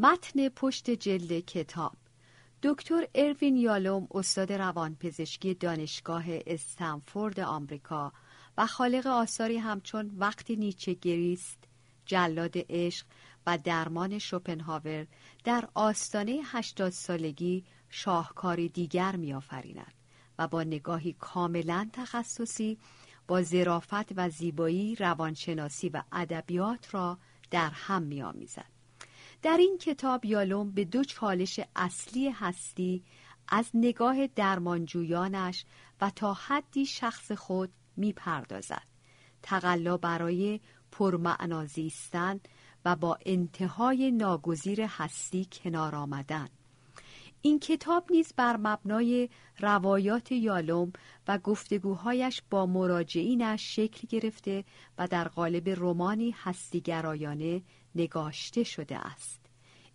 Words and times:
متن 0.00 0.48
پشت 0.48 0.90
جلد 0.90 1.40
کتاب. 1.40 1.96
دکتر 2.62 3.08
اروین 3.14 3.56
یالوم 3.56 4.08
استاد 4.10 4.52
روانپزشکی 4.52 5.54
دانشگاه 5.54 6.24
استنفورد 6.28 7.40
آمریکا 7.40 8.12
و 8.58 8.66
خالق 8.66 9.06
آثاری 9.06 9.58
همچون 9.58 10.10
وقتی 10.18 10.56
نیچه 10.56 10.94
گریست 10.94 11.58
جلاد 12.06 12.52
عشق 12.54 13.06
و 13.46 13.58
درمان 13.58 14.18
شوپنهاور 14.18 15.06
در 15.44 15.68
آستانه 15.74 16.40
هشتاد 16.44 16.90
سالگی 16.90 17.64
شاهکاری 17.88 18.68
دیگر 18.68 19.16
میآفریند 19.16 19.94
و 20.38 20.48
با 20.48 20.62
نگاهی 20.62 21.12
کاملا 21.12 21.88
تخصصی 21.92 22.78
با 23.28 23.42
ظرافت 23.42 24.12
و 24.16 24.30
زیبایی 24.30 24.94
روانشناسی 24.94 25.88
و 25.88 26.02
ادبیات 26.12 26.94
را 26.94 27.18
در 27.50 27.70
هم 27.70 28.02
میآمیزد. 28.02 28.77
در 29.42 29.56
این 29.56 29.78
کتاب 29.78 30.24
یالوم 30.24 30.70
به 30.70 30.84
دو 30.84 31.04
چالش 31.04 31.60
اصلی 31.76 32.28
هستی 32.28 33.04
از 33.48 33.70
نگاه 33.74 34.26
درمانجویانش 34.26 35.64
و 36.00 36.10
تا 36.10 36.32
حدی 36.32 36.86
شخص 36.86 37.32
خود 37.32 37.70
می‌پردازد. 37.96 38.86
تقلا 39.42 39.96
برای 39.96 40.60
پرمعنا 40.92 41.66
زیستن 41.66 42.40
و 42.84 42.96
با 42.96 43.18
انتهای 43.26 44.10
ناگزیر 44.10 44.80
هستی 44.80 45.48
کنار 45.52 45.94
آمدن. 45.94 46.48
این 47.42 47.58
کتاب 47.58 48.04
نیز 48.10 48.32
بر 48.36 48.56
مبنای 48.56 49.28
روایات 49.60 50.32
یالوم 50.32 50.92
و 51.28 51.38
گفتگوهایش 51.38 52.42
با 52.50 52.66
مراجعینش 52.66 53.76
شکل 53.76 54.06
گرفته 54.08 54.64
و 54.98 55.08
در 55.08 55.28
قالب 55.28 55.68
رومانی 55.68 56.34
هستیگرایانه 56.38 57.62
نگاشته 57.94 58.64
شده 58.64 58.98
است 59.06 59.40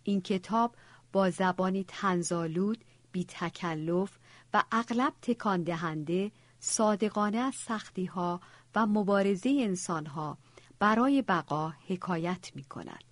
این 0.02 0.20
کتاب 0.20 0.74
با 1.12 1.30
زبانی 1.30 1.84
تنزالود 1.88 2.84
بی 3.12 3.24
تکلف 3.24 4.18
و 4.54 4.64
اغلب 4.72 5.12
تکان 5.22 5.62
دهنده 5.62 6.32
صادقانه 6.58 7.38
از 7.38 7.54
سختی 7.54 8.04
ها 8.04 8.40
و 8.74 8.86
مبارزه 8.86 9.58
انسان 9.60 10.06
ها 10.06 10.38
برای 10.78 11.22
بقا 11.22 11.72
حکایت 11.88 12.50
می 12.54 12.64
کند. 12.64 13.04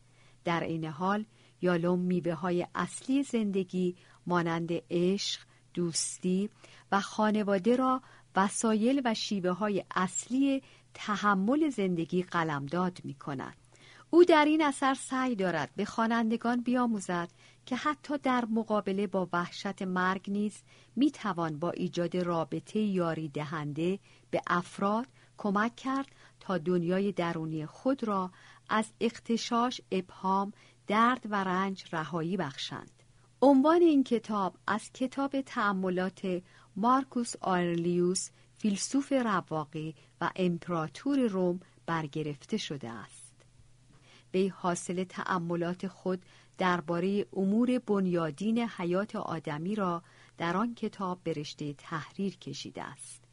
در 0.45 0.61
این 0.61 0.85
حال 0.85 1.25
یالوم 1.63 1.99
میوه 1.99 2.33
های 2.33 2.67
اصلی 2.75 3.23
زندگی 3.23 3.97
مانند 4.27 4.71
عشق، 4.91 5.41
دوستی 5.75 6.51
و 6.93 7.01
خانواده 7.01 7.77
را 7.77 8.03
وسایل 8.37 9.03
و 9.05 9.15
شیوه 9.15 9.51
های 9.51 9.85
اصلی 9.95 10.63
تحمل 10.95 11.71
زندگی 11.71 12.23
قلمداد 12.23 12.99
می 13.05 13.15
کند. 13.15 13.57
او 14.11 14.25
در 14.25 14.45
این 14.45 14.63
اثر 14.63 14.95
سعی 14.95 15.37
دارد 15.37 15.71
به 15.77 15.85
خوانندگان 15.85 16.61
بیاموزد 16.61 17.29
که 17.67 17.77
حتی 17.77 18.19
در 18.19 18.45
مقابله 18.45 19.07
با 19.07 19.29
وحشت 19.33 19.83
مرگ 19.83 20.31
نیز 20.31 20.63
می 20.97 21.11
توان 21.11 21.59
با 21.59 21.71
ایجاد 21.71 22.17
رابطه 22.17 22.79
یاری 22.81 23.29
دهنده 23.29 23.99
به 24.31 24.43
افراد 24.47 25.07
کمک 25.39 25.77
کرد 25.77 26.07
تا 26.41 26.59
دنیای 26.59 27.13
درونی 27.13 27.67
خود 27.67 28.05
را 28.05 28.31
از 28.69 28.93
اختشاش، 29.01 29.81
ابهام، 29.93 30.53
درد 30.87 31.27
و 31.31 31.45
رنج 31.45 31.85
رهایی 31.93 32.37
بخشند. 32.37 33.03
عنوان 33.43 33.83
این 33.83 34.05
کتاب 34.05 34.57
از 34.67 34.91
کتاب 34.93 35.41
تأملات 35.41 36.43
مارکوس 36.77 37.33
آرلیوس 37.41 38.31
فیلسوف 38.55 39.13
رواقی 39.13 39.95
و 40.21 40.31
امپراتور 40.37 41.19
روم 41.19 41.61
برگرفته 41.87 42.57
شده 42.57 42.91
است. 42.91 43.33
وی 44.35 44.49
حاصل 44.49 45.05
تأملات 45.05 45.87
خود 45.87 46.23
درباره 46.59 47.27
امور 47.33 47.79
بنیادین 47.79 48.59
حیات 48.59 49.17
آدمی 49.17 49.75
را 49.75 50.03
در 50.39 50.57
آن 50.57 50.75
کتاب 50.75 51.21
به 51.25 51.33
رشته 51.33 51.73
تحریر 51.73 52.37
کشیده 52.37 52.83
است. 52.83 53.25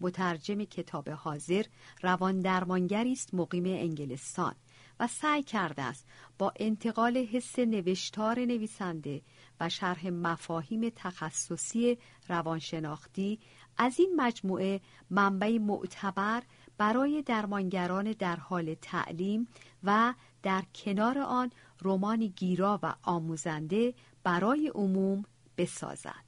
مترجم 0.00 0.64
کتاب 0.64 1.08
حاضر 1.08 1.64
روان 2.02 2.40
درمانگری 2.40 3.12
است 3.12 3.34
مقیم 3.34 3.64
انگلستان 3.64 4.54
و 5.00 5.06
سعی 5.06 5.42
کرده 5.42 5.82
است 5.82 6.06
با 6.38 6.52
انتقال 6.56 7.16
حس 7.16 7.58
نوشتار 7.58 8.38
نویسنده 8.38 9.22
و 9.60 9.68
شرح 9.68 10.08
مفاهیم 10.08 10.88
تخصصی 10.96 11.98
روانشناختی 12.28 13.38
از 13.78 13.94
این 13.98 14.12
مجموعه 14.16 14.80
منبعی 15.10 15.58
معتبر 15.58 16.42
برای 16.78 17.22
درمانگران 17.22 18.12
در 18.12 18.36
حال 18.36 18.74
تعلیم 18.74 19.48
و 19.84 20.14
در 20.42 20.62
کنار 20.74 21.18
آن 21.18 21.50
رمانی 21.82 22.28
گیرا 22.28 22.80
و 22.82 22.94
آموزنده 23.02 23.94
برای 24.24 24.72
عموم 24.74 25.24
بسازد. 25.58 26.26